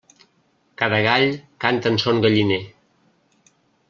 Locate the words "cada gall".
0.81-1.27